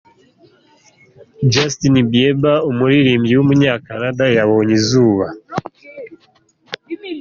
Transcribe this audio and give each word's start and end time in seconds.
Justin 1.53 1.95
Bieber, 2.11 2.55
umuririmbyi 2.69 3.33
w’umunyakanada 3.35 4.25
yabonye 4.37 4.73
izuba. 4.79 5.25